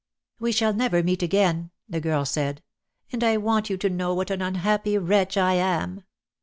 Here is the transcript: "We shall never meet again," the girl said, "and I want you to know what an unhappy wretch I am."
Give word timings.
"We 0.39 0.51
shall 0.51 0.73
never 0.73 1.03
meet 1.03 1.21
again," 1.21 1.69
the 1.87 1.99
girl 2.01 2.25
said, 2.25 2.63
"and 3.11 3.23
I 3.23 3.37
want 3.37 3.69
you 3.69 3.77
to 3.77 3.87
know 3.87 4.15
what 4.15 4.31
an 4.31 4.41
unhappy 4.41 4.97
wretch 4.97 5.37
I 5.37 5.53
am." 5.53 6.05